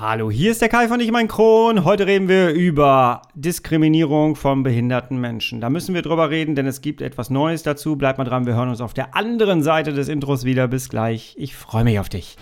[0.00, 1.84] Hallo, hier ist der Kai von Ich mein Kron.
[1.84, 5.60] Heute reden wir über Diskriminierung von behinderten Menschen.
[5.60, 7.96] Da müssen wir drüber reden, denn es gibt etwas Neues dazu.
[7.96, 10.68] Bleib mal dran, wir hören uns auf der anderen Seite des Intros wieder.
[10.68, 11.34] Bis gleich.
[11.36, 12.38] Ich freue mich auf dich.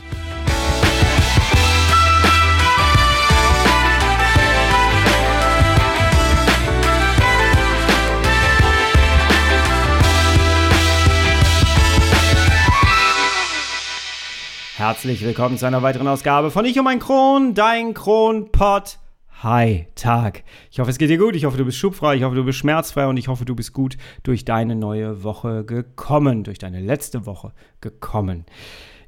[14.79, 19.01] Herzlich willkommen zu einer weiteren Ausgabe von Ich um ein Kron, dein Kronpott.
[19.43, 20.45] Hi, Tag.
[20.71, 21.35] Ich hoffe, es geht dir gut.
[21.35, 22.15] Ich hoffe, du bist schubfrei.
[22.15, 23.09] Ich hoffe, du bist schmerzfrei.
[23.09, 26.45] Und ich hoffe, du bist gut durch deine neue Woche gekommen.
[26.45, 28.47] Durch deine letzte Woche gekommen.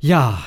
[0.01, 0.43] Ja,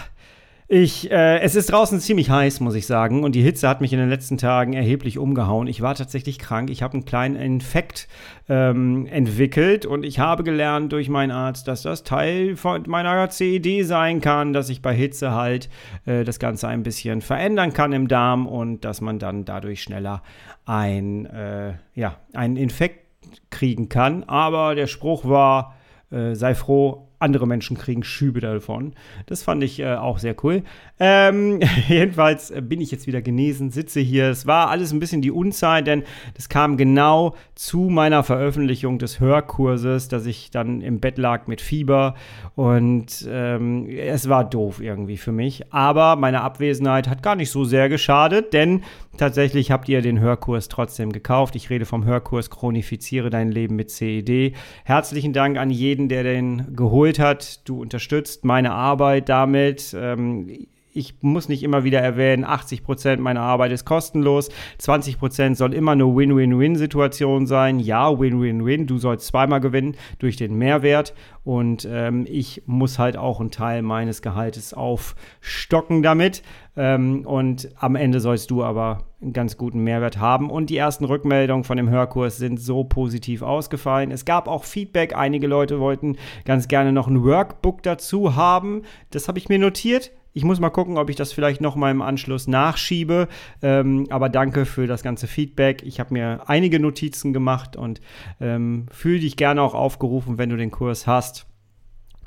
[0.68, 3.24] ich, äh, es ist draußen ziemlich heiß, muss ich sagen.
[3.24, 5.68] Und die Hitze hat mich in den letzten Tagen erheblich umgehauen.
[5.68, 6.70] Ich war tatsächlich krank.
[6.70, 8.08] Ich habe einen kleinen Infekt
[8.48, 13.86] ähm, entwickelt und ich habe gelernt durch meinen Arzt, dass das Teil von meiner CED
[13.86, 15.70] sein kann, dass ich bei Hitze halt
[16.06, 20.24] äh, das Ganze ein bisschen verändern kann im Darm und dass man dann dadurch schneller
[20.66, 23.04] ein, äh, ja, einen Infekt
[23.50, 24.24] kriegen kann.
[24.24, 25.76] Aber der Spruch war,
[26.12, 28.94] äh, sei froh, andere Menschen kriegen Schübe davon.
[29.26, 30.62] Das fand ich äh, auch sehr cool.
[31.00, 34.30] Ähm, jedenfalls äh, bin ich jetzt wieder genesen, sitze hier.
[34.30, 36.04] Es war alles ein bisschen die Unzeit, denn
[36.36, 41.62] das kam genau zu meiner Veröffentlichung des Hörkurses, dass ich dann im Bett lag mit
[41.62, 42.16] Fieber
[42.56, 45.74] und ähm, es war doof irgendwie für mich.
[45.74, 48.84] Aber meine Abwesenheit hat gar nicht so sehr geschadet, denn
[49.18, 51.56] tatsächlich habt ihr den Hörkurs trotzdem gekauft.
[51.56, 54.56] Ich rede vom Hörkurs Chronifiziere dein Leben mit CED.
[54.84, 57.68] Herzlichen Dank an jeden, der den geholt geholt hat.
[57.68, 59.96] Du unterstützt meine Arbeit damit.
[59.98, 65.58] Ähm, ich muss nicht immer wieder erwähnen, 80 Prozent meiner Arbeit ist kostenlos, 20 Prozent
[65.58, 67.80] soll immer eine Win-Win-Win-Situation sein.
[67.80, 73.40] Ja, Win-Win-Win, du sollst zweimal gewinnen durch den Mehrwert und ähm, ich muss halt auch
[73.40, 76.44] einen Teil meines Gehaltes aufstocken damit.
[76.76, 80.50] Ähm, und am Ende sollst du aber einen ganz guten Mehrwert haben.
[80.50, 84.12] Und die ersten Rückmeldungen von dem Hörkurs sind so positiv ausgefallen.
[84.12, 85.16] Es gab auch Feedback.
[85.16, 88.84] Einige Leute wollten ganz gerne noch ein Workbook dazu haben.
[89.12, 91.92] Das habe ich mir notiert ich muss mal gucken, ob ich das vielleicht noch mal
[91.92, 93.28] im Anschluss nachschiebe.
[93.62, 95.84] Ähm, aber danke für das ganze Feedback.
[95.84, 98.02] Ich habe mir einige Notizen gemacht und
[98.42, 101.46] ähm, fühle dich gerne auch aufgerufen, wenn du den Kurs hast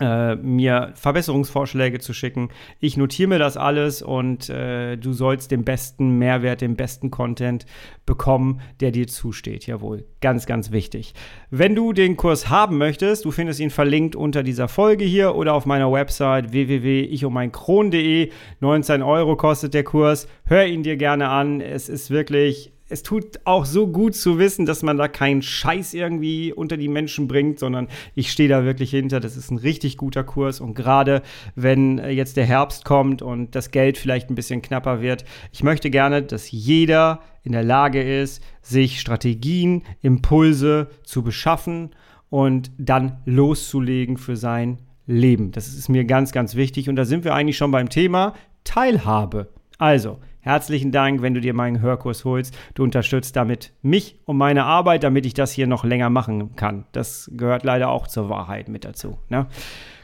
[0.00, 2.50] äh, mir Verbesserungsvorschläge zu schicken.
[2.80, 7.66] Ich notiere mir das alles und äh, du sollst den besten Mehrwert, den besten Content
[8.04, 9.66] bekommen, der dir zusteht.
[9.66, 11.14] Jawohl, ganz, ganz wichtig.
[11.50, 15.54] Wenn du den Kurs haben möchtest, du findest ihn verlinkt unter dieser Folge hier oder
[15.54, 18.30] auf meiner Website www.ichummeinkron.de.
[18.60, 20.28] 19 Euro kostet der Kurs.
[20.44, 21.60] Hör ihn dir gerne an.
[21.60, 25.94] Es ist wirklich es tut auch so gut zu wissen, dass man da keinen Scheiß
[25.94, 29.20] irgendwie unter die Menschen bringt, sondern ich stehe da wirklich hinter.
[29.20, 31.22] Das ist ein richtig guter Kurs und gerade
[31.54, 35.62] wenn äh, jetzt der Herbst kommt und das Geld vielleicht ein bisschen knapper wird, ich
[35.62, 41.90] möchte gerne, dass jeder in der Lage ist, sich Strategien, Impulse zu beschaffen
[42.28, 45.52] und dann loszulegen für sein Leben.
[45.52, 49.48] Das ist mir ganz, ganz wichtig und da sind wir eigentlich schon beim Thema Teilhabe.
[49.78, 52.56] Also, Herzlichen Dank, wenn du dir meinen Hörkurs holst.
[52.74, 56.84] Du unterstützt damit mich und meine Arbeit, damit ich das hier noch länger machen kann.
[56.92, 59.18] Das gehört leider auch zur Wahrheit mit dazu.
[59.28, 59.48] Ne?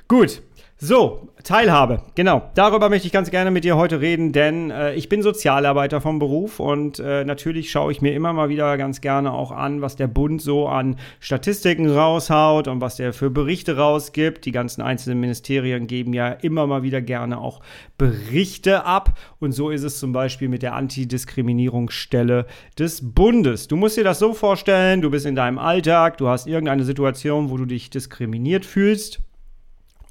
[0.08, 0.42] Gut,
[0.84, 2.50] so, Teilhabe, genau.
[2.56, 6.18] Darüber möchte ich ganz gerne mit dir heute reden, denn äh, ich bin Sozialarbeiter vom
[6.18, 9.94] Beruf und äh, natürlich schaue ich mir immer mal wieder ganz gerne auch an, was
[9.94, 14.44] der Bund so an Statistiken raushaut und was der für Berichte rausgibt.
[14.44, 17.60] Die ganzen einzelnen Ministerien geben ja immer mal wieder gerne auch
[17.96, 23.68] Berichte ab und so ist es zum Beispiel mit der Antidiskriminierungsstelle des Bundes.
[23.68, 27.50] Du musst dir das so vorstellen, du bist in deinem Alltag, du hast irgendeine Situation,
[27.50, 29.20] wo du dich diskriminiert fühlst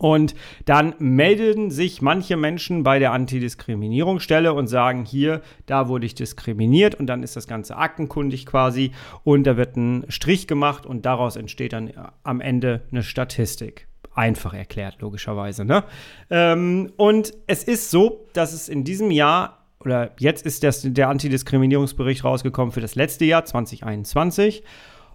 [0.02, 0.34] und
[0.66, 6.96] dann melden sich manche Menschen bei der Antidiskriminierungsstelle und sagen, hier, da wurde ich diskriminiert
[6.96, 11.36] und dann ist das Ganze aktenkundig quasi und da wird ein Strich gemacht und daraus
[11.36, 11.92] entsteht dann
[12.24, 13.88] am Ende eine Statistik.
[14.16, 15.66] Einfach erklärt, logischerweise.
[15.66, 15.84] Ne?
[16.32, 21.10] Ähm, und es ist so, dass es in diesem Jahr oder jetzt ist das, der
[21.10, 24.64] Antidiskriminierungsbericht rausgekommen für das letzte Jahr 2021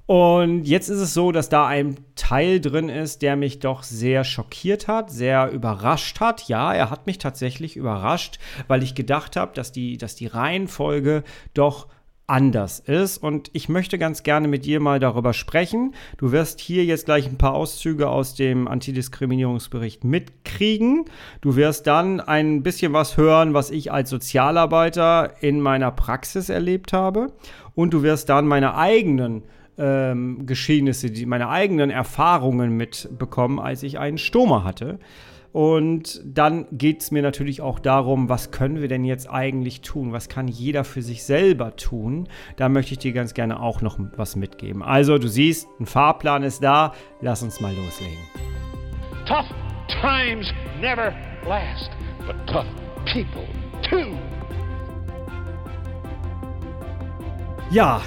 [0.07, 4.23] und jetzt ist es so, dass da ein Teil drin ist, der mich doch sehr
[4.23, 6.49] schockiert hat, sehr überrascht hat.
[6.49, 8.39] Ja, er hat mich tatsächlich überrascht,
[8.69, 11.25] weil ich gedacht habe, dass die, dass die Reihenfolge
[11.55, 11.89] doch
[12.29, 13.19] anders ist.
[13.19, 15.95] Und ich möchte ganz gerne mit dir mal darüber sprechen.
[16.19, 21.05] Du wirst hier jetzt gleich ein paar Auszüge aus dem Antidiskriminierungsbericht mitkriegen.
[21.41, 26.93] Du wirst dann ein bisschen was hören, was ich als Sozialarbeiter in meiner Praxis erlebt
[26.93, 27.33] habe.
[27.75, 29.43] Und du wirst dann meine eigenen
[29.79, 34.99] ähm, Geschehnisse, die meine eigenen Erfahrungen mitbekommen, als ich einen Stoma hatte.
[35.53, 40.13] Und dann geht es mir natürlich auch darum, was können wir denn jetzt eigentlich tun?
[40.13, 42.29] Was kann jeder für sich selber tun?
[42.57, 44.83] Da möchte ich dir ganz gerne auch noch was mitgeben.
[44.83, 46.93] Also, du siehst, ein Fahrplan ist da.
[47.23, 48.19] Lass uns mal loslegen.
[49.27, 49.47] Tough
[49.89, 51.15] times never
[51.49, 51.91] last,
[52.27, 52.67] but tough
[53.07, 53.47] people
[53.89, 54.15] too.
[57.71, 58.03] Ja,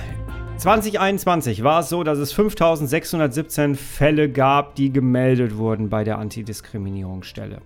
[0.59, 7.61] 2021 war es so, dass es 5617 Fälle gab, die gemeldet wurden bei der Antidiskriminierungsstelle.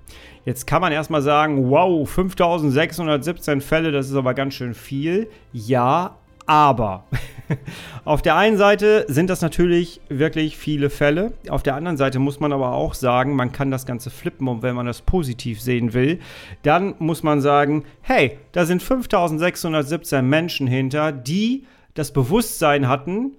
[0.45, 5.27] Jetzt kann man erstmal sagen, wow, 5617 Fälle, das ist aber ganz schön viel.
[5.51, 7.05] Ja, aber
[8.05, 11.33] auf der einen Seite sind das natürlich wirklich viele Fälle.
[11.49, 14.61] Auf der anderen Seite muss man aber auch sagen, man kann das Ganze flippen und
[14.61, 16.19] wenn man das positiv sehen will,
[16.61, 23.37] dann muss man sagen, hey, da sind 5617 Menschen hinter, die das Bewusstsein hatten,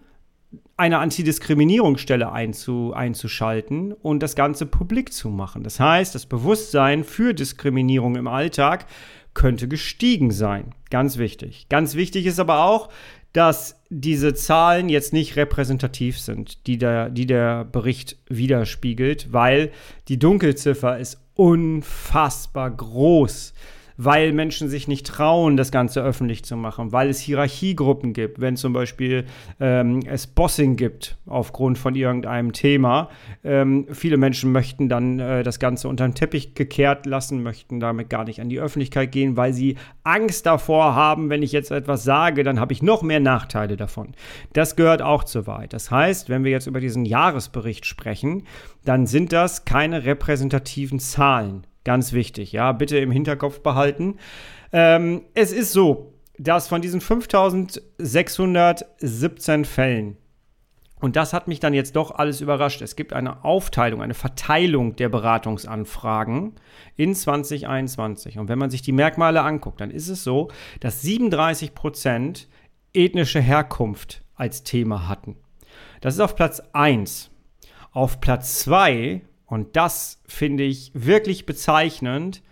[0.76, 5.62] eine Antidiskriminierungsstelle einzu, einzuschalten und das Ganze publik zu machen.
[5.62, 8.86] Das heißt, das Bewusstsein für Diskriminierung im Alltag
[9.34, 10.74] könnte gestiegen sein.
[10.90, 11.68] Ganz wichtig.
[11.68, 12.88] Ganz wichtig ist aber auch,
[13.32, 19.72] dass diese Zahlen jetzt nicht repräsentativ sind, die der, die der Bericht widerspiegelt, weil
[20.06, 23.54] die Dunkelziffer ist unfassbar groß
[23.96, 28.56] weil Menschen sich nicht trauen, das Ganze öffentlich zu machen, weil es Hierarchiegruppen gibt, wenn
[28.56, 29.24] zum Beispiel
[29.60, 33.08] ähm, es Bossing gibt aufgrund von irgendeinem Thema.
[33.42, 38.10] Ähm, viele Menschen möchten dann äh, das Ganze unter den Teppich gekehrt lassen, möchten damit
[38.10, 42.04] gar nicht an die Öffentlichkeit gehen, weil sie Angst davor haben, wenn ich jetzt etwas
[42.04, 44.12] sage, dann habe ich noch mehr Nachteile davon.
[44.52, 45.72] Das gehört auch zu weit.
[45.72, 48.44] Das heißt, wenn wir jetzt über diesen Jahresbericht sprechen,
[48.84, 51.66] dann sind das keine repräsentativen Zahlen.
[51.84, 54.18] Ganz wichtig, ja, bitte im Hinterkopf behalten.
[54.72, 60.18] Ähm, es ist so, dass von diesen 5617 Fällen,
[61.00, 64.96] und das hat mich dann jetzt doch alles überrascht, es gibt eine Aufteilung, eine Verteilung
[64.96, 66.54] der Beratungsanfragen
[66.96, 68.38] in 2021.
[68.38, 70.48] Und wenn man sich die Merkmale anguckt, dann ist es so,
[70.80, 72.48] dass 37 Prozent
[72.94, 75.36] ethnische Herkunft als Thema hatten.
[76.00, 77.30] Das ist auf Platz 1.
[77.92, 82.42] Auf Platz 2 und das finde ich wirklich bezeichnend,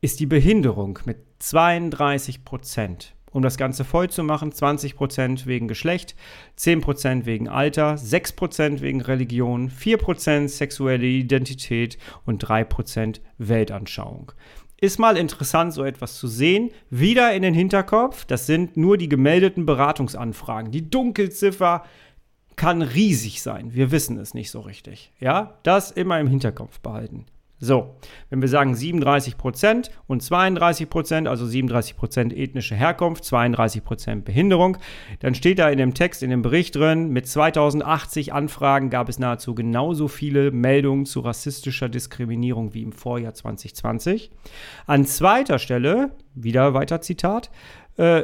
[0.00, 3.14] ist die Behinderung mit 32 Prozent.
[3.32, 6.14] Um das Ganze voll zu machen, 20 Prozent wegen Geschlecht,
[6.56, 13.20] 10 Prozent wegen Alter, 6 Prozent wegen Religion, 4 Prozent sexuelle Identität und 3 Prozent
[13.36, 14.32] Weltanschauung.
[14.80, 16.70] Ist mal interessant, so etwas zu sehen.
[16.90, 20.70] Wieder in den Hinterkopf, das sind nur die gemeldeten Beratungsanfragen.
[20.70, 21.84] Die Dunkelziffer
[22.56, 23.74] kann riesig sein.
[23.74, 25.12] Wir wissen es nicht so richtig.
[25.20, 27.26] Ja, das immer im Hinterkopf behalten.
[27.58, 27.96] So,
[28.28, 34.76] wenn wir sagen 37% und 32%, also 37% ethnische Herkunft, 32% Behinderung,
[35.20, 39.18] dann steht da in dem Text, in dem Bericht drin, mit 2080 Anfragen gab es
[39.18, 44.30] nahezu genauso viele Meldungen zu rassistischer Diskriminierung wie im Vorjahr 2020.
[44.86, 47.50] An zweiter Stelle, wieder weiter Zitat,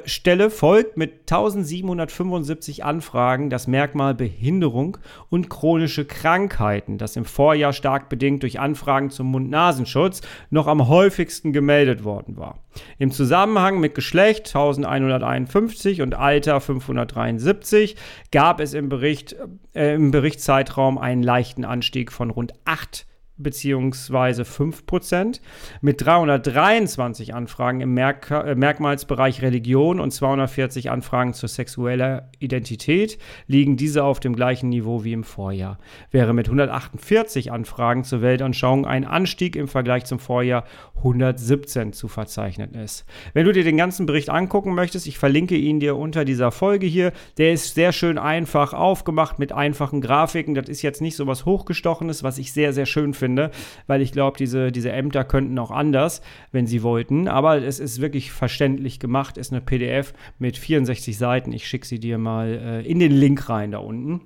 [0.04, 4.98] Stelle folgt mit 1775 Anfragen das Merkmal Behinderung
[5.30, 10.20] und chronische Krankheiten, das im Vorjahr stark bedingt durch Anfragen zum Mund-Nasenschutz
[10.50, 12.58] noch am häufigsten gemeldet worden war.
[12.98, 17.96] Im Zusammenhang mit Geschlecht 1151 und Alter 573
[18.30, 19.36] gab es im, Bericht,
[19.74, 23.06] äh, im Berichtszeitraum einen leichten Anstieg von rund 8
[23.36, 25.40] beziehungsweise 5%.
[25.80, 33.76] Mit 323 Anfragen im Merk äh, Merkmalsbereich Religion und 240 Anfragen zur sexueller Identität liegen
[33.76, 35.78] diese auf dem gleichen Niveau wie im Vorjahr.
[36.10, 40.64] Wäre mit 148 Anfragen zur Weltanschauung ein Anstieg im Vergleich zum Vorjahr
[40.96, 43.04] 117 zu verzeichnen ist.
[43.32, 46.86] Wenn du dir den ganzen Bericht angucken möchtest, ich verlinke ihn dir unter dieser Folge
[46.86, 47.12] hier.
[47.38, 50.54] Der ist sehr schön einfach aufgemacht mit einfachen Grafiken.
[50.54, 53.50] Das ist jetzt nicht so was Hochgestochenes, was ich sehr, sehr schön finde finde,
[53.86, 56.20] weil ich glaube, diese, diese Ämter könnten auch anders,
[56.50, 57.28] wenn sie wollten.
[57.28, 61.52] Aber es ist wirklich verständlich gemacht, ist eine PDF mit 64 Seiten.
[61.52, 64.20] Ich schicke sie dir mal äh, in den Link rein da unten.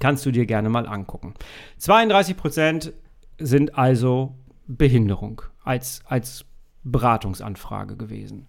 [0.00, 1.34] Kannst du dir gerne mal angucken.
[1.78, 2.92] 32 Prozent
[3.38, 4.34] sind also
[4.66, 6.46] Behinderung als, als
[6.82, 8.46] Beratungsanfrage gewesen.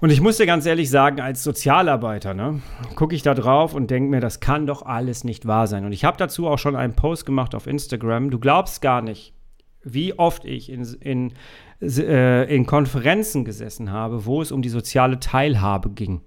[0.00, 2.62] Und ich muss dir ganz ehrlich sagen, als Sozialarbeiter, ne,
[2.94, 5.84] gucke ich da drauf und denke mir, das kann doch alles nicht wahr sein.
[5.84, 8.30] Und ich habe dazu auch schon einen Post gemacht auf Instagram.
[8.30, 9.34] Du glaubst gar nicht,
[9.82, 11.32] wie oft ich in, in,
[11.82, 16.22] äh, in Konferenzen gesessen habe, wo es um die soziale Teilhabe ging.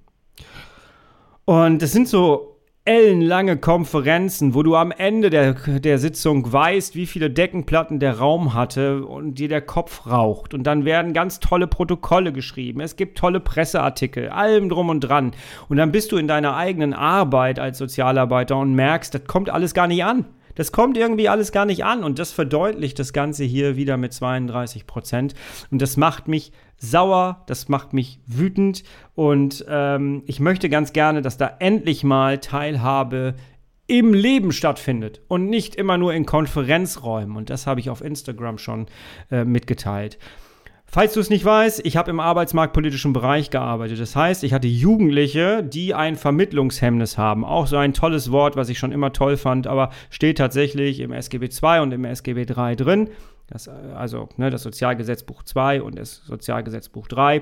[1.45, 2.52] Und das sind so
[2.85, 8.53] ellenlange Konferenzen, wo du am Ende der, der Sitzung weißt, wie viele Deckenplatten der Raum
[8.53, 10.53] hatte und dir der Kopf raucht.
[10.53, 12.81] Und dann werden ganz tolle Protokolle geschrieben.
[12.81, 15.31] Es gibt tolle Presseartikel, allem drum und dran.
[15.69, 19.73] Und dann bist du in deiner eigenen Arbeit als Sozialarbeiter und merkst, das kommt alles
[19.73, 20.25] gar nicht an.
[20.55, 24.13] Das kommt irgendwie alles gar nicht an und das verdeutlicht das Ganze hier wieder mit
[24.13, 25.33] 32 Prozent.
[25.71, 28.83] Und das macht mich sauer, das macht mich wütend
[29.15, 33.35] und ähm, ich möchte ganz gerne, dass da endlich mal Teilhabe
[33.87, 37.35] im Leben stattfindet und nicht immer nur in Konferenzräumen.
[37.35, 38.87] Und das habe ich auf Instagram schon
[39.29, 40.17] äh, mitgeteilt.
[40.85, 43.99] Falls du es nicht weißt, ich habe im arbeitsmarktpolitischen Bereich gearbeitet.
[43.99, 47.43] Das heißt, ich hatte Jugendliche, die ein Vermittlungshemmnis haben.
[47.43, 51.11] Auch so ein tolles Wort, was ich schon immer toll fand, aber steht tatsächlich im
[51.11, 53.09] SGB II und im SGB III drin.
[53.47, 57.41] Das, also ne, das Sozialgesetzbuch II und das Sozialgesetzbuch III,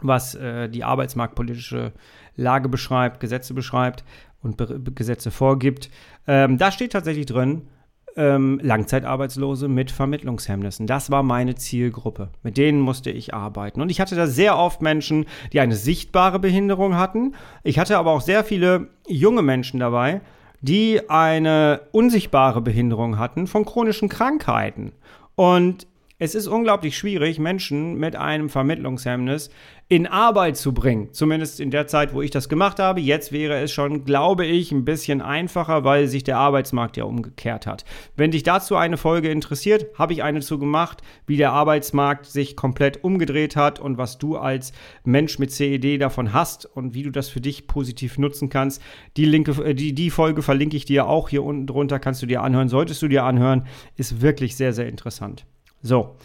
[0.00, 1.92] was äh, die arbeitsmarktpolitische
[2.36, 4.04] Lage beschreibt, Gesetze beschreibt
[4.42, 5.90] und Be Gesetze vorgibt.
[6.26, 7.68] Ähm, da steht tatsächlich drin,
[8.16, 10.86] ähm, Langzeitarbeitslose mit Vermittlungshemmnissen.
[10.86, 12.30] Das war meine Zielgruppe.
[12.42, 13.80] Mit denen musste ich arbeiten.
[13.80, 17.34] Und ich hatte da sehr oft Menschen, die eine sichtbare Behinderung hatten.
[17.62, 20.20] Ich hatte aber auch sehr viele junge Menschen dabei,
[20.60, 24.92] die eine unsichtbare Behinderung hatten von chronischen Krankheiten.
[25.34, 25.86] Und
[26.20, 29.48] es ist unglaublich schwierig, Menschen mit einem Vermittlungshemmnis
[29.88, 31.08] in Arbeit zu bringen.
[31.12, 33.00] Zumindest in der Zeit, wo ich das gemacht habe.
[33.00, 37.66] Jetzt wäre es schon, glaube ich, ein bisschen einfacher, weil sich der Arbeitsmarkt ja umgekehrt
[37.66, 37.86] hat.
[38.16, 42.54] Wenn dich dazu eine Folge interessiert, habe ich eine zu gemacht, wie der Arbeitsmarkt sich
[42.54, 44.72] komplett umgedreht hat und was du als
[45.04, 48.82] Mensch mit CED davon hast und wie du das für dich positiv nutzen kannst.
[49.16, 52.26] Die, Linke, äh, die, die Folge verlinke ich dir auch hier unten drunter, kannst du
[52.26, 52.68] dir anhören.
[52.68, 55.46] Solltest du dir anhören, ist wirklich sehr, sehr interessant.
[55.82, 56.16] So.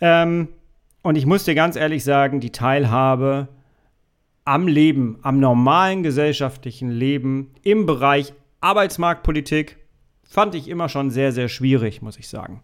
[0.00, 0.48] Ähm,
[1.02, 3.48] und ich muss dir ganz ehrlich sagen, die Teilhabe
[4.44, 9.78] am Leben, am normalen gesellschaftlichen Leben im Bereich Arbeitsmarktpolitik
[10.22, 12.62] fand ich immer schon sehr, sehr schwierig, muss ich sagen.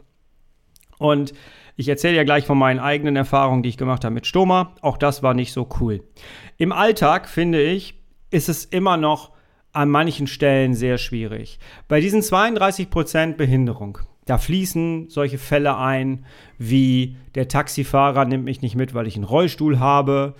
[0.99, 1.33] Und
[1.77, 4.75] ich erzähle ja gleich von meinen eigenen Erfahrungen, die ich gemacht habe mit Stoma.
[4.83, 6.03] Auch das war nicht so cool.
[6.59, 7.95] Im Alltag, finde ich,
[8.31, 9.33] ist es immer noch
[9.73, 11.59] an manchen Stellen sehr schwierig.
[11.89, 13.99] Bei diesen 32% Behinderung,
[14.31, 16.25] da fließen solche Fälle ein,
[16.57, 20.35] wie der Taxifahrer nimmt mich nicht mit, weil ich einen Rollstuhl habe.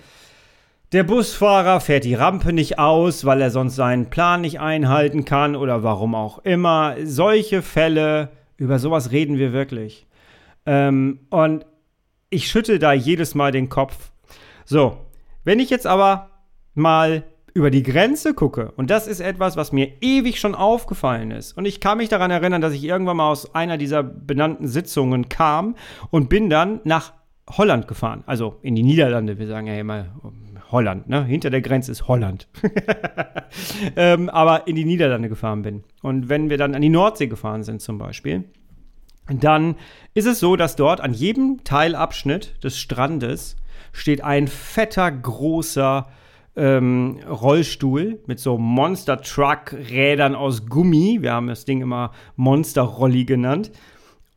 [0.93, 5.57] Der Busfahrer fährt die Rampe nicht aus, weil er sonst seinen Plan nicht einhalten kann
[5.57, 6.95] oder warum auch immer.
[7.03, 10.07] Solche Fälle, über sowas reden wir wirklich.
[10.65, 11.65] Ähm, und
[12.29, 14.11] ich schüttel da jedes Mal den Kopf.
[14.63, 14.97] So,
[15.43, 16.29] wenn ich jetzt aber
[16.75, 21.57] mal über die Grenze gucke, und das ist etwas, was mir ewig schon aufgefallen ist,
[21.57, 25.29] und ich kann mich daran erinnern, dass ich irgendwann mal aus einer dieser benannten Sitzungen
[25.29, 25.75] kam
[26.09, 27.13] und bin dann nach
[27.49, 29.37] Holland gefahren, also in die Niederlande.
[29.37, 30.05] Wir sagen ja immer
[30.71, 31.25] Holland, ne?
[31.25, 32.47] Hinter der Grenze ist Holland.
[33.95, 35.83] ähm, aber in die Niederlande gefahren bin.
[36.01, 38.45] Und wenn wir dann an die Nordsee gefahren sind zum Beispiel,
[39.27, 39.75] dann
[40.13, 43.57] ist es so, dass dort an jedem Teilabschnitt des Strandes
[43.91, 46.07] steht ein fetter, großer
[46.55, 51.19] ähm, Rollstuhl mit so Monster Truck Rädern aus Gummi.
[51.21, 53.71] Wir haben das Ding immer Monster Rolli genannt.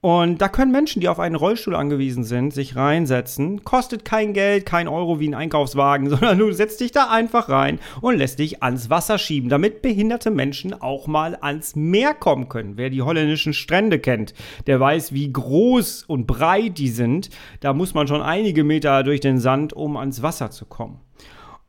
[0.05, 3.65] Und da können Menschen, die auf einen Rollstuhl angewiesen sind, sich reinsetzen.
[3.65, 7.79] Kostet kein Geld, kein Euro wie ein Einkaufswagen, sondern du setzt dich da einfach rein
[8.03, 12.77] und lässt dich ans Wasser schieben, damit behinderte Menschen auch mal ans Meer kommen können.
[12.77, 14.35] Wer die holländischen Strände kennt,
[14.67, 17.31] der weiß, wie groß und breit die sind.
[17.61, 21.01] Da muss man schon einige Meter durch den Sand, um ans Wasser zu kommen.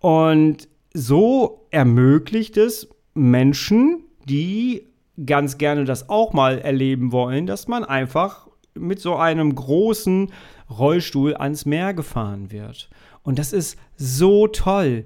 [0.05, 4.85] Und so ermöglicht es Menschen, die
[5.25, 10.31] ganz gerne das auch mal erleben wollen, dass man einfach mit so einem großen
[10.69, 12.87] Rollstuhl ans Meer gefahren wird.
[13.23, 15.05] Und das ist so toll.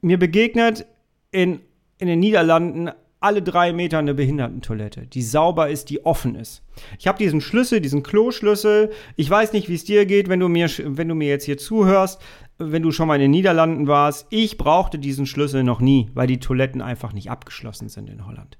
[0.00, 0.86] Mir begegnet
[1.32, 1.60] in,
[1.98, 6.62] in den Niederlanden alle drei Meter eine Behindertentoilette, die sauber ist, die offen ist.
[6.98, 8.90] Ich habe diesen Schlüssel, diesen Kloschlüssel.
[9.16, 11.58] Ich weiß nicht, wie es dir geht, wenn du, mir, wenn du mir jetzt hier
[11.58, 12.20] zuhörst,
[12.58, 14.26] wenn du schon mal in den Niederlanden warst.
[14.30, 18.58] Ich brauchte diesen Schlüssel noch nie, weil die Toiletten einfach nicht abgeschlossen sind in Holland.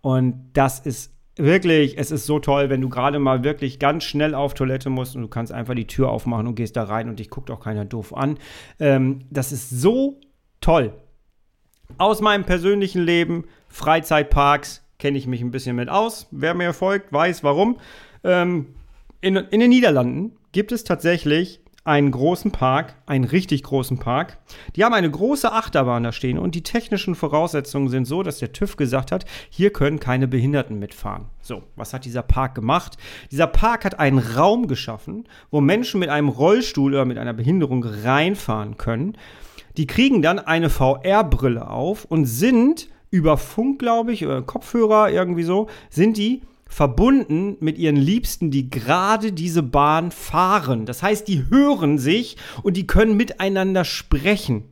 [0.00, 4.34] Und das ist wirklich, es ist so toll, wenn du gerade mal wirklich ganz schnell
[4.34, 7.18] auf Toilette musst und du kannst einfach die Tür aufmachen und gehst da rein und
[7.18, 8.38] dich guckt auch keiner doof an.
[8.78, 10.20] Ähm, das ist so
[10.60, 10.92] toll.
[11.98, 16.28] Aus meinem persönlichen Leben, Freizeitparks, kenne ich mich ein bisschen mit aus.
[16.30, 17.78] Wer mir folgt, weiß warum.
[18.22, 18.74] Ähm,
[19.22, 24.38] in, in den Niederlanden gibt es tatsächlich einen großen Park, einen richtig großen Park.
[24.76, 28.52] Die haben eine große Achterbahn da stehen und die technischen Voraussetzungen sind so, dass der
[28.52, 31.26] TÜV gesagt hat, hier können keine Behinderten mitfahren.
[31.40, 32.98] So, was hat dieser Park gemacht?
[33.30, 37.82] Dieser Park hat einen Raum geschaffen, wo Menschen mit einem Rollstuhl oder mit einer Behinderung
[37.82, 39.16] reinfahren können.
[39.76, 45.42] Die kriegen dann eine VR-Brille auf und sind über Funk, glaube ich, oder Kopfhörer irgendwie
[45.42, 50.86] so, sind die verbunden mit ihren Liebsten, die gerade diese Bahn fahren.
[50.86, 54.64] Das heißt, die hören sich und die können miteinander sprechen.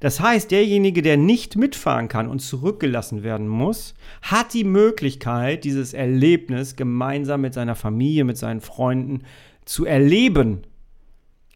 [0.00, 5.94] Das heißt, derjenige, der nicht mitfahren kann und zurückgelassen werden muss, hat die Möglichkeit, dieses
[5.94, 9.22] Erlebnis gemeinsam mit seiner Familie, mit seinen Freunden
[9.64, 10.62] zu erleben.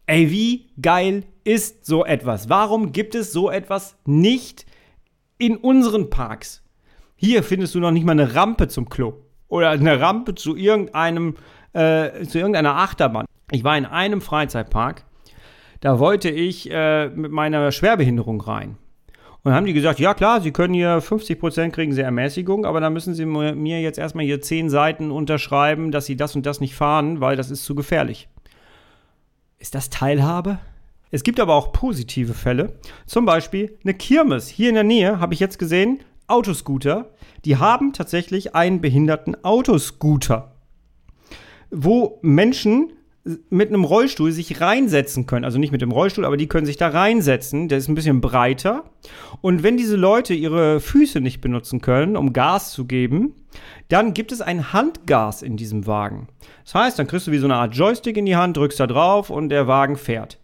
[0.05, 2.47] Ey, wie geil ist so etwas?
[2.47, 4.65] Warum gibt es so etwas nicht
[5.37, 6.63] in unseren Parks?
[7.15, 9.13] Hier findest du noch nicht mal eine Rampe zum Klo
[9.47, 11.35] oder eine Rampe zu irgendeinem
[11.73, 13.25] äh, zu irgendeiner Achterbahn.
[13.51, 15.05] Ich war in einem Freizeitpark,
[15.79, 18.77] da wollte ich äh, mit meiner Schwerbehinderung rein.
[19.43, 22.81] Und dann haben die gesagt, ja klar, Sie können hier 50% kriegen Sie Ermäßigung, aber
[22.81, 26.59] dann müssen Sie mir jetzt erstmal hier 10 Seiten unterschreiben, dass Sie das und das
[26.59, 28.27] nicht fahren, weil das ist zu gefährlich.
[29.59, 30.59] Ist das Teilhabe?
[31.11, 32.73] Es gibt aber auch positive Fälle.
[33.05, 34.47] Zum Beispiel eine Kirmes.
[34.47, 37.11] Hier in der Nähe habe ich jetzt gesehen, Autoscooter.
[37.45, 40.51] Die haben tatsächlich einen behinderten Autoscooter,
[41.71, 42.91] wo Menschen
[43.49, 45.45] mit einem Rollstuhl sich reinsetzen können.
[45.45, 47.67] Also nicht mit dem Rollstuhl, aber die können sich da reinsetzen.
[47.67, 48.85] Der ist ein bisschen breiter.
[49.41, 53.33] Und wenn diese Leute ihre Füße nicht benutzen können, um Gas zu geben,
[53.89, 56.27] dann gibt es ein Handgas in diesem Wagen.
[56.63, 58.87] Das heißt, dann kriegst du wie so eine Art Joystick in die Hand, drückst da
[58.87, 60.39] drauf und der Wagen fährt.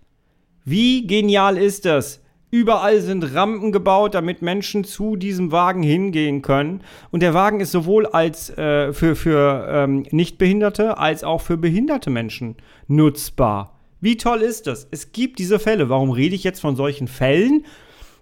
[0.66, 2.22] Wie genial ist das?
[2.54, 6.82] Überall sind Rampen gebaut, damit Menschen zu diesem Wagen hingehen können.
[7.10, 12.12] Und der Wagen ist sowohl als äh, für, für ähm, Nichtbehinderte als auch für behinderte
[12.12, 12.56] Menschen
[12.88, 13.80] nutzbar.
[14.02, 14.88] Wie toll ist das?
[14.92, 15.90] Es gibt diese Fälle.
[15.90, 17.66] Warum rede ich jetzt von solchen Fällen?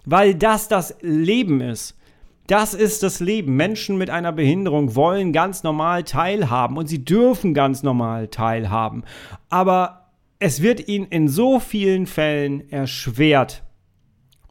[0.06, 1.98] Weil das das Leben ist.
[2.46, 3.54] Das ist das Leben.
[3.56, 9.04] Menschen mit einer Behinderung wollen ganz normal teilhaben und sie dürfen ganz normal teilhaben.
[9.50, 10.01] Aber
[10.42, 13.62] es wird ihnen in so vielen Fällen erschwert.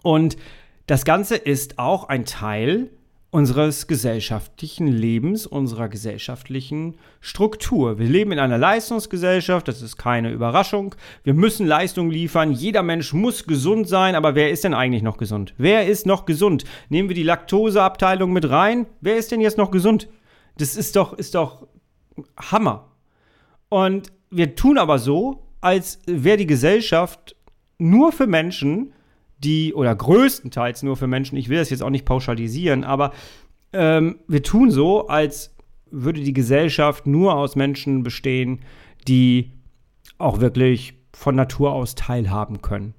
[0.01, 0.37] Und
[0.87, 2.89] das Ganze ist auch ein Teil
[3.29, 7.99] unseres gesellschaftlichen Lebens, unserer gesellschaftlichen Struktur.
[7.99, 10.95] Wir leben in einer Leistungsgesellschaft, das ist keine Überraschung.
[11.23, 15.17] Wir müssen Leistung liefern, jeder Mensch muss gesund sein, aber wer ist denn eigentlich noch
[15.17, 15.53] gesund?
[15.57, 16.63] Wer ist noch gesund?
[16.89, 20.07] Nehmen wir die Laktoseabteilung mit rein, wer ist denn jetzt noch gesund?
[20.57, 21.67] Das ist doch, ist doch
[22.37, 22.91] Hammer.
[23.67, 27.35] Und wir tun aber so, als wäre die Gesellschaft
[27.77, 28.93] nur für Menschen,
[29.39, 33.11] die, oder größtenteils nur für Menschen, ich will das jetzt auch nicht pauschalisieren, aber
[33.73, 35.55] ähm, wir tun so, als
[35.89, 38.59] würde die Gesellschaft nur aus Menschen bestehen,
[39.07, 39.51] die
[40.17, 42.93] auch wirklich von Natur aus teilhaben können.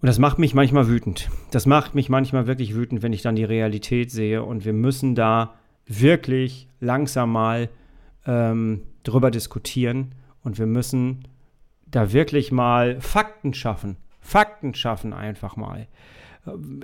[0.00, 1.30] Und das macht mich manchmal wütend.
[1.50, 4.42] Das macht mich manchmal wirklich wütend, wenn ich dann die Realität sehe.
[4.42, 5.54] Und wir müssen da
[5.86, 7.70] wirklich langsam mal
[8.26, 10.14] ähm, drüber diskutieren.
[10.46, 11.26] Und wir müssen
[11.90, 13.96] da wirklich mal Fakten schaffen.
[14.20, 15.88] Fakten schaffen einfach mal.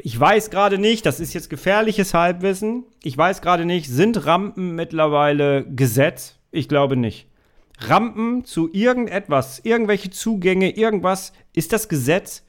[0.03, 2.83] Ich weiß gerade nicht, das ist jetzt gefährliches Halbwissen.
[3.05, 6.41] Ich weiß gerade nicht, sind Rampen mittlerweile Gesetz?
[6.51, 7.29] Ich glaube nicht.
[7.79, 12.45] Rampen zu irgendetwas, irgendwelche Zugänge, irgendwas, ist das Gesetz?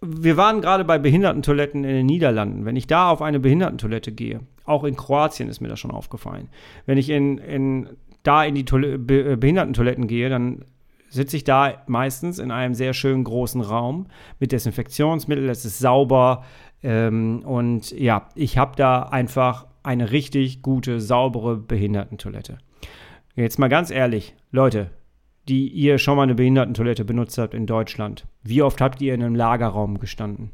[0.00, 2.64] Wir waren gerade bei Behindertentoiletten in den Niederlanden.
[2.64, 6.48] Wenn ich da auf eine Behindertentoilette gehe, auch in Kroatien ist mir das schon aufgefallen.
[6.86, 7.88] Wenn ich in, in
[8.22, 10.64] da in die Toil Behindertentoiletten gehe, dann
[11.12, 14.06] sitze ich da meistens in einem sehr schönen großen Raum
[14.38, 16.44] mit Desinfektionsmittel, es ist sauber
[16.82, 22.58] ähm, und ja, ich habe da einfach eine richtig gute, saubere Behindertentoilette.
[23.34, 24.90] Jetzt mal ganz ehrlich, Leute,
[25.48, 29.22] die ihr schon mal eine Behindertentoilette benutzt habt in Deutschland, wie oft habt ihr in
[29.22, 30.52] einem Lagerraum gestanden?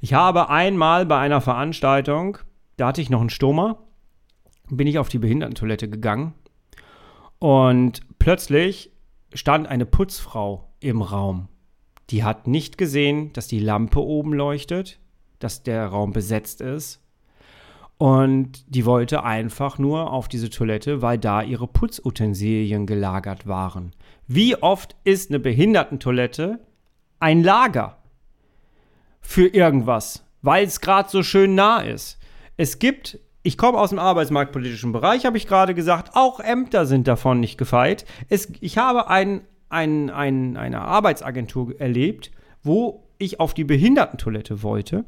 [0.00, 2.38] Ich habe einmal bei einer Veranstaltung,
[2.76, 3.78] da hatte ich noch einen Stoma,
[4.68, 6.34] bin ich auf die Behindertentoilette gegangen
[7.38, 8.90] und plötzlich
[9.32, 11.48] stand eine Putzfrau im Raum.
[12.10, 15.00] Die hat nicht gesehen, dass die Lampe oben leuchtet,
[15.38, 17.00] dass der Raum besetzt ist.
[17.96, 23.92] Und die wollte einfach nur auf diese Toilette, weil da ihre Putzutensilien gelagert waren.
[24.26, 26.60] Wie oft ist eine Behindertentoilette
[27.20, 27.98] ein Lager
[29.20, 32.18] für irgendwas, weil es gerade so schön nah ist?
[32.56, 36.12] Es gibt ich komme aus dem arbeitsmarktpolitischen Bereich, habe ich gerade gesagt.
[36.14, 38.06] Auch Ämter sind davon nicht gefeit.
[38.30, 45.04] Es, ich habe ein, ein, ein, eine Arbeitsagentur erlebt, wo ich auf die Behindertentoilette wollte.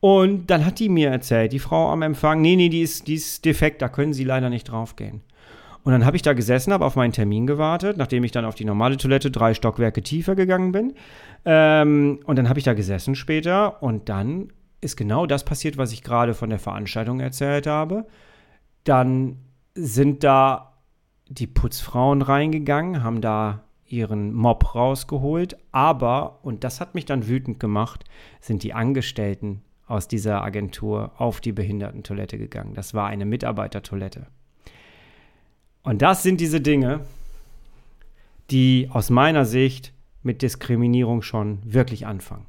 [0.00, 3.14] Und dann hat die mir erzählt, die Frau am Empfang, nee, nee, die ist, die
[3.14, 5.22] ist defekt, da können Sie leider nicht draufgehen.
[5.84, 8.56] Und dann habe ich da gesessen, habe auf meinen Termin gewartet, nachdem ich dann auf
[8.56, 10.94] die normale Toilette drei Stockwerke tiefer gegangen bin.
[11.44, 15.92] Ähm, und dann habe ich da gesessen später und dann ist genau das passiert, was
[15.92, 18.06] ich gerade von der Veranstaltung erzählt habe.
[18.84, 19.36] Dann
[19.74, 20.74] sind da
[21.28, 27.58] die Putzfrauen reingegangen, haben da ihren Mob rausgeholt, aber, und das hat mich dann wütend
[27.60, 28.04] gemacht,
[28.40, 32.74] sind die Angestellten aus dieser Agentur auf die Behindertentoilette gegangen.
[32.74, 34.26] Das war eine Mitarbeitertoilette.
[35.82, 37.00] Und das sind diese Dinge,
[38.50, 42.46] die aus meiner Sicht mit Diskriminierung schon wirklich anfangen.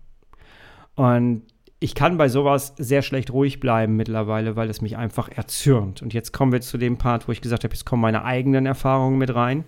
[0.96, 1.44] Und
[1.84, 6.04] ich kann bei sowas sehr schlecht ruhig bleiben mittlerweile, weil es mich einfach erzürnt.
[6.04, 8.68] Und jetzt kommen wir zu dem Part, wo ich gesagt habe, jetzt kommen meine eigenen
[8.68, 9.66] Erfahrungen mit rein.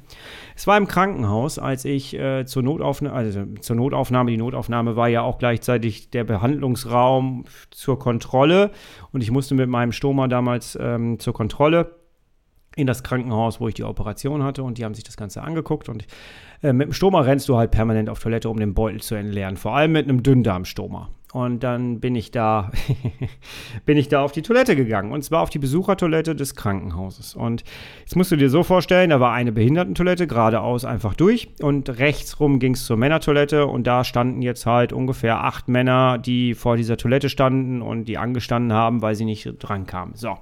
[0.56, 5.08] Es war im Krankenhaus, als ich äh, zur, Notaufnahme, also zur Notaufnahme, die Notaufnahme war
[5.08, 8.70] ja auch gleichzeitig der Behandlungsraum zur Kontrolle.
[9.12, 11.96] Und ich musste mit meinem Stoma damals ähm, zur Kontrolle
[12.76, 15.90] in das Krankenhaus, wo ich die Operation hatte und die haben sich das Ganze angeguckt
[15.90, 16.06] und
[16.62, 19.58] äh, mit dem Stoma rennst du halt permanent auf Toilette, um den Beutel zu entleeren,
[19.58, 21.10] vor allem mit einem Dünndarmstoma.
[21.34, 22.70] Und dann bin ich da,
[23.88, 25.12] bin ich da auf die Toilette gegangen.
[25.12, 27.34] Und zwar auf die Besuchertoilette des Krankenhauses.
[27.34, 27.64] Und
[28.02, 31.50] jetzt musst du dir so vorstellen, da war eine Behindertentoilette geradeaus einfach durch.
[31.60, 33.66] Und rechts rum ging es zur Männertoilette.
[33.66, 38.20] Und da standen jetzt halt ungefähr acht Männer, die vor dieser Toilette standen und die
[38.20, 40.14] angestanden haben, weil sie nicht dran kamen.
[40.14, 40.38] So.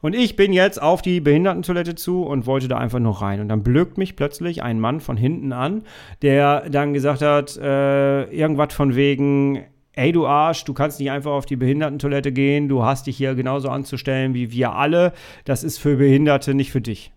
[0.00, 3.40] Und ich bin jetzt auf die Behindertentoilette zu und wollte da einfach noch rein.
[3.40, 5.84] Und dann blökt mich plötzlich ein Mann von hinten an,
[6.20, 9.62] der dann gesagt hat, äh, irgendwas von wegen,
[9.94, 13.34] ey du Arsch, du kannst nicht einfach auf die Behindertentoilette gehen, du hast dich hier
[13.34, 15.12] genauso anzustellen wie wir alle,
[15.44, 17.12] das ist für Behinderte nicht für dich.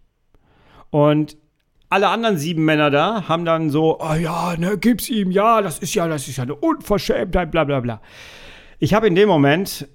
[0.90, 1.38] Und
[1.90, 5.80] alle anderen sieben Männer da haben dann so, oh ja, ne, gib's ihm, ja, das
[5.80, 8.02] ist ja, das ist ja eine Unverschämtheit, bla bla bla.
[8.80, 9.88] Ich habe in dem Moment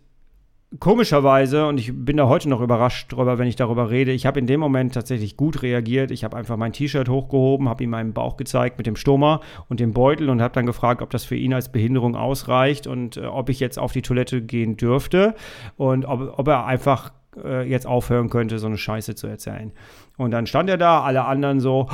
[0.79, 4.39] komischerweise, und ich bin da heute noch überrascht drüber, wenn ich darüber rede, ich habe
[4.39, 6.11] in dem Moment tatsächlich gut reagiert.
[6.11, 9.81] Ich habe einfach mein T-Shirt hochgehoben, habe ihm meinen Bauch gezeigt mit dem Stoma und
[9.81, 13.27] dem Beutel und habe dann gefragt, ob das für ihn als Behinderung ausreicht und äh,
[13.27, 15.35] ob ich jetzt auf die Toilette gehen dürfte
[15.77, 19.73] und ob, ob er einfach äh, jetzt aufhören könnte, so eine Scheiße zu erzählen.
[20.17, 21.89] Und dann stand er da, alle anderen so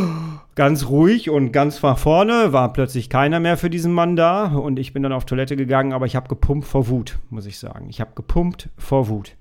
[0.54, 4.78] ganz ruhig und ganz nach vorne, war plötzlich keiner mehr für diesen Mann da und
[4.78, 7.86] ich bin dann auf Toilette gegangen, aber ich habe gepumpt vor Wut, muss ich sagen.
[7.88, 9.36] Ich habe gepumpt vor Wut.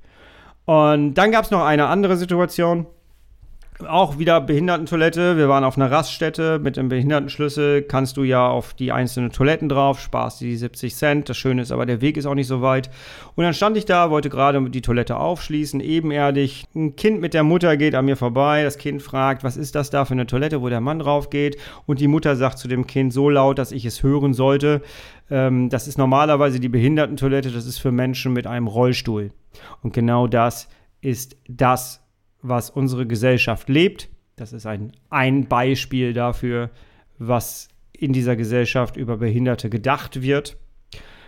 [0.66, 2.86] Und dann gab es noch eine andere Situation
[3.88, 5.38] auch wieder Behindertentoilette.
[5.38, 7.84] Wir waren auf einer Raststätte mit dem Behindertenschlüssel.
[7.84, 11.30] Kannst du ja auf die einzelnen Toiletten drauf, sparst die 70 Cent.
[11.30, 12.90] Das Schöne ist aber, der Weg ist auch nicht so weit.
[13.36, 16.66] Und dann stand ich da, wollte gerade die Toilette aufschließen, ebenerdig.
[16.76, 18.64] Ein Kind mit der Mutter geht an mir vorbei.
[18.64, 21.58] Das Kind fragt, was ist das da für eine Toilette, wo der Mann drauf geht?
[21.86, 24.82] Und die Mutter sagt zu dem Kind so laut, dass ich es hören sollte.
[25.32, 27.52] Ähm, das ist normalerweise die Behindertentoilette.
[27.52, 29.32] Das ist für Menschen mit einem Rollstuhl.
[29.82, 30.68] Und genau das
[31.02, 32.02] ist das,
[32.42, 34.10] was unsere Gesellschaft lebt.
[34.36, 36.70] Das ist ein, ein Beispiel dafür,
[37.18, 40.58] was in dieser Gesellschaft über Behinderte gedacht wird.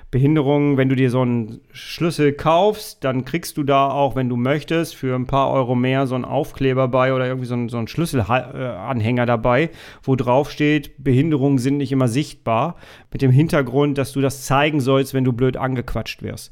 [0.09, 4.35] Behinderungen, wenn du dir so einen Schlüssel kaufst, dann kriegst du da auch, wenn du
[4.35, 7.77] möchtest, für ein paar Euro mehr so einen Aufkleber bei oder irgendwie so einen, so
[7.77, 9.69] einen Schlüsselanhänger dabei,
[10.03, 12.75] wo drauf steht, Behinderungen sind nicht immer sichtbar,
[13.13, 16.51] mit dem Hintergrund, dass du das zeigen sollst, wenn du blöd angequatscht wirst.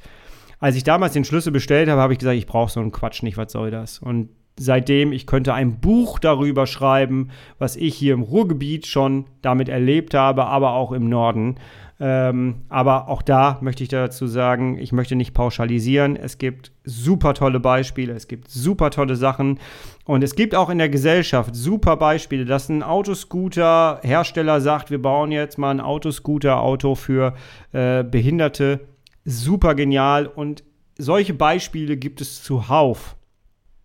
[0.59, 3.23] Als ich damals den Schlüssel bestellt habe, habe ich gesagt, ich brauche so einen Quatsch
[3.23, 3.99] nicht, was soll das?
[3.99, 9.69] Und seitdem, ich könnte ein Buch darüber schreiben, was ich hier im Ruhrgebiet schon damit
[9.69, 11.55] erlebt habe, aber auch im Norden.
[12.01, 16.15] Ähm, aber auch da möchte ich dazu sagen, ich möchte nicht pauschalisieren.
[16.15, 19.59] Es gibt super tolle Beispiele, es gibt super tolle Sachen
[20.05, 25.31] und es gibt auch in der Gesellschaft super Beispiele, dass ein Autoscooter-Hersteller sagt, wir bauen
[25.31, 27.33] jetzt mal ein Autoscooter-Auto für
[27.73, 28.87] äh, Behinderte.
[29.25, 30.63] Super genial und
[30.97, 33.17] solche Beispiele gibt es zuhauf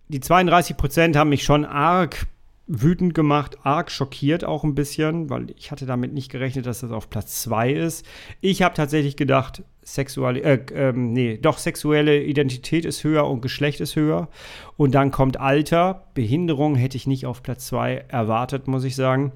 [0.08, 2.26] die 32 Prozent haben mich schon arg
[2.66, 6.92] wütend gemacht, arg schockiert auch ein bisschen, weil ich hatte damit nicht gerechnet, dass das
[6.92, 8.06] auf Platz 2 ist.
[8.40, 13.80] Ich habe tatsächlich gedacht, sexuelle, äh, ähm, nee, doch sexuelle Identität ist höher und Geschlecht
[13.80, 14.28] ist höher.
[14.76, 16.06] Und dann kommt Alter.
[16.14, 19.32] Behinderung hätte ich nicht auf Platz 2 erwartet, muss ich sagen.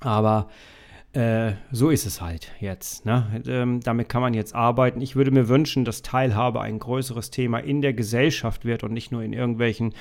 [0.00, 0.48] Aber
[1.18, 3.04] äh, so ist es halt jetzt.
[3.04, 3.42] Ne?
[3.48, 5.00] Ähm, damit kann man jetzt arbeiten.
[5.00, 9.10] Ich würde mir wünschen, dass Teilhabe ein größeres Thema in der Gesellschaft wird und nicht
[9.10, 9.94] nur in irgendwelchen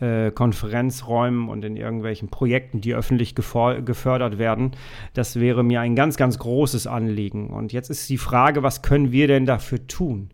[0.00, 4.70] äh, Konferenzräumen und in irgendwelchen Projekten, die öffentlich gefördert werden.
[5.12, 7.50] Das wäre mir ein ganz, ganz großes Anliegen.
[7.50, 10.30] Und jetzt ist die Frage, was können wir denn dafür tun?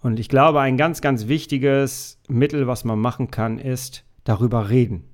[0.00, 5.04] Und ich glaube, ein ganz, ganz wichtiges Mittel, was man machen kann, ist darüber reden.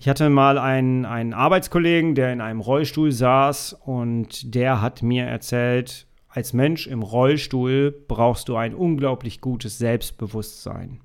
[0.00, 5.26] Ich hatte mal einen, einen Arbeitskollegen, der in einem Rollstuhl saß und der hat mir
[5.26, 11.00] erzählt, als Mensch im Rollstuhl brauchst du ein unglaublich gutes Selbstbewusstsein.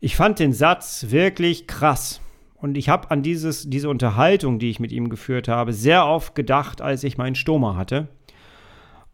[0.00, 2.20] Ich fand den Satz wirklich krass.
[2.56, 6.34] Und ich habe an dieses, diese Unterhaltung, die ich mit ihm geführt habe, sehr oft
[6.34, 8.08] gedacht, als ich meinen Stoma hatte.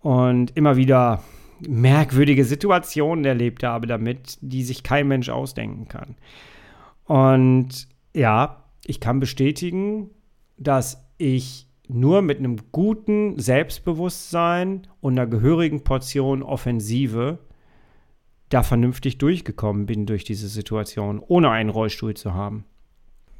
[0.01, 1.23] Und immer wieder
[1.61, 6.17] merkwürdige Situationen erlebt habe damit, die sich kein Mensch ausdenken kann.
[7.05, 10.11] Und ja, ich kann bestätigen,
[10.57, 17.39] dass ich nur mit einem guten Selbstbewusstsein und einer gehörigen Portion Offensive
[18.49, 22.65] da vernünftig durchgekommen bin durch diese Situation, ohne einen Rollstuhl zu haben.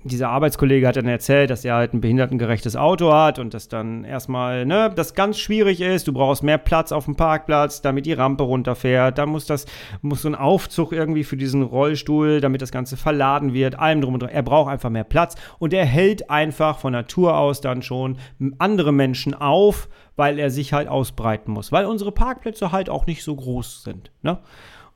[0.05, 4.05] Dieser Arbeitskollege hat dann erzählt, dass er halt ein behindertengerechtes Auto hat und dass dann
[4.05, 6.09] erstmal, ne, das ganz schwierig ist.
[6.09, 9.19] Du brauchst mehr Platz auf dem Parkplatz, damit die Rampe runterfährt.
[9.19, 9.67] Da muss das,
[10.01, 14.15] muss so ein Aufzug irgendwie für diesen Rollstuhl, damit das Ganze verladen wird, allem drum
[14.15, 14.31] und dran.
[14.31, 18.19] Er braucht einfach mehr Platz und er hält einfach von Natur aus dann schon
[18.59, 23.23] andere Menschen auf, weil er sich halt ausbreiten muss, weil unsere Parkplätze halt auch nicht
[23.23, 24.39] so groß sind, ne?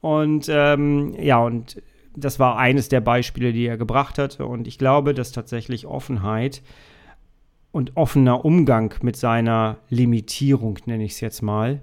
[0.01, 1.83] Und ähm, ja, und
[2.17, 4.47] das war eines der Beispiele, die er gebracht hatte.
[4.47, 6.63] Und ich glaube, dass tatsächlich Offenheit
[7.73, 11.83] und offener Umgang mit seiner Limitierung, nenne ich es jetzt mal,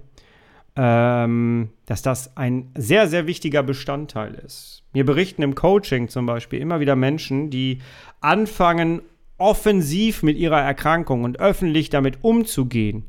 [0.76, 4.82] ähm, dass das ein sehr, sehr wichtiger Bestandteil ist.
[4.92, 7.78] Mir berichten im Coaching zum Beispiel immer wieder Menschen, die
[8.20, 9.02] anfangen,
[9.38, 13.04] offensiv mit ihrer Erkrankung und öffentlich damit umzugehen,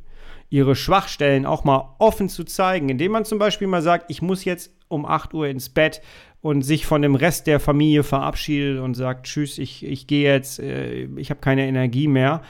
[0.49, 4.45] ihre Schwachstellen auch mal offen zu zeigen, indem man zum Beispiel mal sagt, ich muss
[4.45, 6.01] jetzt um 8 Uhr ins Bett
[6.45, 10.59] und sich von dem Rest der Familie verabschiedet und sagt, tschüss, ich, ich gehe jetzt,
[10.59, 12.43] äh, ich habe keine Energie mehr.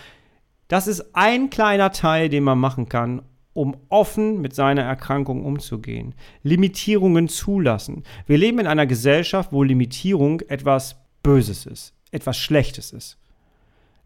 [0.68, 3.22] Das ist ein kleiner Teil, den man machen kann,
[3.54, 6.14] um offen mit seiner Erkrankung umzugehen.
[6.44, 8.04] Limitierungen zulassen.
[8.28, 13.18] Wir leben in einer Gesellschaft, wo Limitierung etwas Böses ist, etwas Schlechtes ist.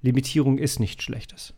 [0.04, 1.56] Limitierung ist nichts Schlechtes.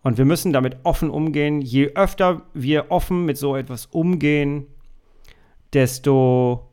[0.00, 1.60] Und wir müssen damit offen umgehen.
[1.60, 4.64] Je öfter wir offen mit so etwas umgehen,
[5.74, 6.70] desto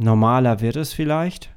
[0.00, 1.50] normaler wird es vielleicht,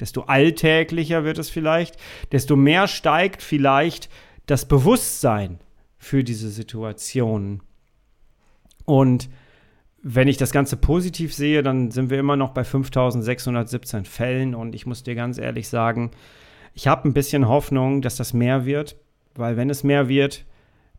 [0.00, 1.96] desto alltäglicher wird es vielleicht,
[2.32, 4.08] desto mehr steigt vielleicht
[4.46, 5.58] das Bewusstsein
[5.98, 7.62] für diese Situationen.
[8.84, 9.28] Und
[10.02, 14.74] wenn ich das Ganze positiv sehe, dann sind wir immer noch bei 5617 Fällen und
[14.74, 16.10] ich muss dir ganz ehrlich sagen,
[16.74, 18.96] ich habe ein bisschen Hoffnung, dass das mehr wird,
[19.34, 20.44] weil wenn es mehr wird,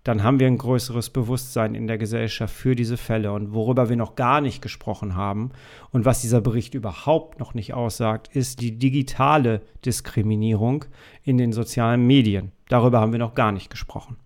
[0.04, 3.32] dann haben wir ein größeres Bewusstsein in der Gesellschaft für diese Fälle.
[3.32, 5.52] Und worüber wir noch gar nicht gesprochen haben
[5.92, 10.86] und was dieser Bericht überhaupt noch nicht aussagt, ist die digitale Diskriminierung
[11.24, 12.52] in den sozialen Medien.
[12.68, 14.18] Darüber haben wir noch gar nicht gesprochen.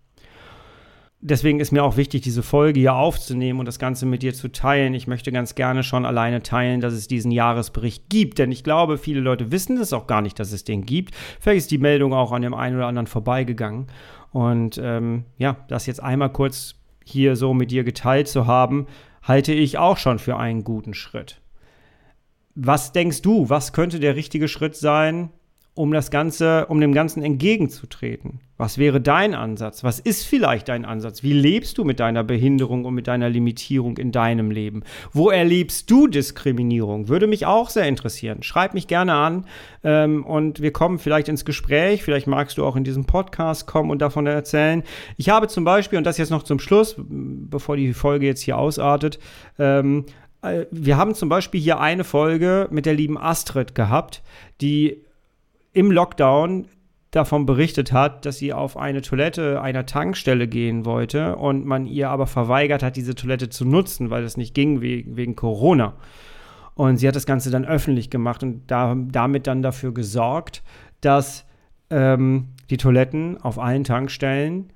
[1.19, 4.51] Deswegen ist mir auch wichtig, diese Folge hier aufzunehmen und das Ganze mit dir zu
[4.51, 4.93] teilen.
[4.93, 8.99] Ich möchte ganz gerne schon alleine teilen, dass es diesen Jahresbericht gibt, denn ich glaube,
[8.99, 11.15] viele Leute wissen es auch gar nicht, dass es den gibt.
[11.39, 13.87] Vielleicht ist die Meldung auch an dem einen oder anderen vorbeigegangen.
[14.37, 18.85] Und ähm, ja, das jetzt einmal kurz hier so mit dir geteilt zu haben,
[19.23, 21.41] halte ich auch schon für einen guten Schritt.
[22.53, 25.31] Was denkst du, was könnte der richtige Schritt sein,
[25.77, 28.39] um das Ganze, um dem Ganzen entgegenzutreten?
[28.57, 29.83] Was wäre dein Ansatz?
[29.83, 31.21] Was ist vielleicht dein Ansatz?
[31.21, 34.83] Wie lebst du mit deiner Behinderung und mit deiner Limitierung in deinem Leben?
[35.13, 37.07] Wo erlebst du Diskriminierung?
[37.07, 38.41] Würde mich auch sehr interessieren.
[38.41, 39.45] Schreib mich gerne an
[39.83, 42.01] ähm, und wir kommen vielleicht ins Gespräch.
[42.03, 44.83] Vielleicht magst du auch in diesem Podcast kommen und davon erzählen.
[45.17, 48.57] Ich habe zum Beispiel, und das jetzt noch zum Schluss, bevor die Folge jetzt hier
[48.57, 49.19] ausartet,
[49.59, 50.05] ähm,
[50.41, 54.23] äh, wir haben zum Beispiel hier eine Folge mit der lieben Astrid gehabt,
[54.61, 55.03] die
[55.77, 56.65] im Lockdown
[57.11, 62.09] davon berichtet hat, dass sie auf eine Toilette einer Tankstelle gehen wollte und man ihr
[62.09, 65.93] aber verweigert hat, diese Toilette zu nutzen, weil es nicht ging wegen, wegen Corona.
[66.73, 70.63] Und sie hat das Ganze dann öffentlich gemacht und da, damit dann dafür gesorgt,
[71.01, 71.45] dass
[71.91, 74.73] ähm, die Toiletten auf allen Tankstellen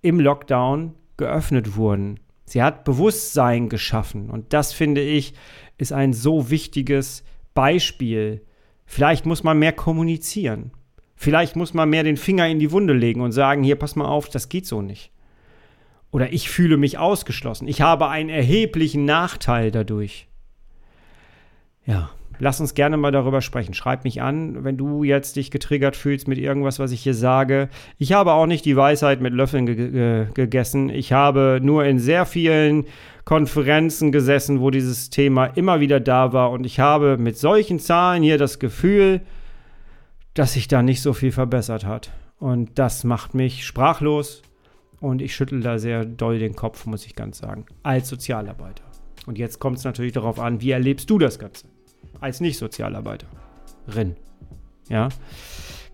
[0.00, 2.20] im Lockdown geöffnet wurden.
[2.44, 5.34] Sie hat Bewusstsein geschaffen und das finde ich
[5.76, 8.42] ist ein so wichtiges Beispiel.
[8.92, 10.72] Vielleicht muss man mehr kommunizieren.
[11.14, 14.06] Vielleicht muss man mehr den Finger in die Wunde legen und sagen, hier, pass mal
[14.06, 15.12] auf, das geht so nicht.
[16.10, 17.68] Oder ich fühle mich ausgeschlossen.
[17.68, 20.26] Ich habe einen erheblichen Nachteil dadurch.
[21.86, 23.74] Ja, lass uns gerne mal darüber sprechen.
[23.74, 27.68] Schreib mich an, wenn du jetzt dich getriggert fühlst mit irgendwas, was ich hier sage.
[27.96, 30.88] Ich habe auch nicht die Weisheit mit Löffeln ge ge gegessen.
[30.88, 32.86] Ich habe nur in sehr vielen
[33.24, 36.50] Konferenzen gesessen, wo dieses Thema immer wieder da war.
[36.50, 39.20] Und ich habe mit solchen Zahlen hier das Gefühl,
[40.34, 42.12] dass sich da nicht so viel verbessert hat.
[42.38, 44.42] Und das macht mich sprachlos
[45.00, 48.84] und ich schüttel da sehr doll den Kopf, muss ich ganz sagen, als Sozialarbeiter.
[49.26, 51.66] Und jetzt kommt es natürlich darauf an, wie erlebst du das Ganze
[52.20, 54.16] als Nicht-Sozialarbeiterin?
[54.88, 55.08] Ja,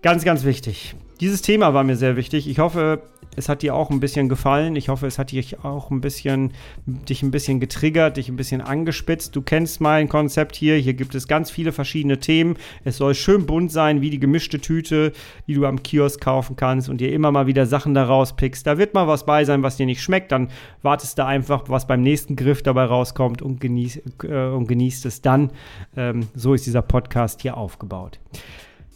[0.01, 0.95] ganz, ganz wichtig.
[1.19, 2.47] Dieses Thema war mir sehr wichtig.
[2.47, 3.01] Ich hoffe,
[3.35, 4.75] es hat dir auch ein bisschen gefallen.
[4.75, 6.53] Ich hoffe, es hat dich auch ein bisschen,
[6.85, 9.35] dich ein bisschen getriggert, dich ein bisschen angespitzt.
[9.35, 10.75] Du kennst mein Konzept hier.
[10.75, 12.55] Hier gibt es ganz viele verschiedene Themen.
[12.83, 15.11] Es soll schön bunt sein, wie die gemischte Tüte,
[15.47, 18.67] die du am Kiosk kaufen kannst und dir immer mal wieder Sachen daraus pickst.
[18.67, 20.31] Da wird mal was bei sein, was dir nicht schmeckt.
[20.31, 20.49] Dann
[20.83, 25.21] wartest du einfach, was beim nächsten Griff dabei rauskommt und, genieß, äh, und genießt es
[25.21, 25.51] dann.
[25.95, 28.19] Ähm, so ist dieser Podcast hier aufgebaut.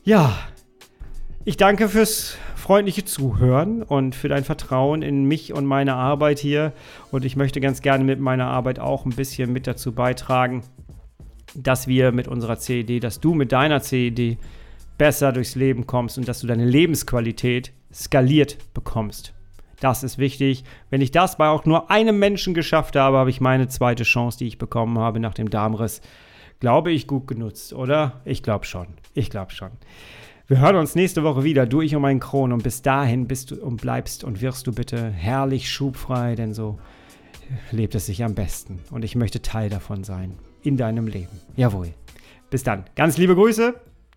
[0.03, 0.35] Ja,
[1.43, 6.73] ich danke fürs freundliche Zuhören und für dein Vertrauen in mich und meine Arbeit hier.
[7.11, 10.63] Und ich möchte ganz gerne mit meiner Arbeit auch ein bisschen mit dazu beitragen,
[11.55, 14.37] dass wir mit unserer CED, dass du mit deiner CED
[14.97, 19.33] besser durchs Leben kommst und dass du deine Lebensqualität skaliert bekommst.
[19.79, 20.63] Das ist wichtig.
[20.91, 24.37] Wenn ich das bei auch nur einem Menschen geschafft habe, habe ich meine zweite Chance,
[24.37, 26.01] die ich bekommen habe nach dem Darmriss,
[26.59, 28.21] glaube ich, gut genutzt, oder?
[28.23, 28.89] Ich glaube schon.
[29.15, 29.71] Ich glaube schon.
[30.51, 32.51] Wir hören uns nächste Woche wieder, du, ich und mein Kron.
[32.51, 36.77] Und bis dahin bist du und bleibst und wirst du bitte herrlich schubfrei, denn so
[37.71, 38.81] lebt es sich am besten.
[38.91, 40.37] Und ich möchte Teil davon sein.
[40.61, 41.39] In deinem Leben.
[41.55, 41.93] Jawohl.
[42.49, 42.83] Bis dann.
[42.95, 43.75] Ganz liebe Grüße.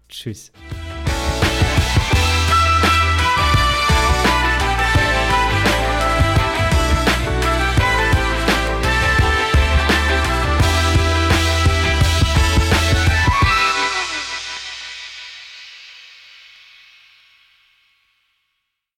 [0.09, 0.51] Tschüss.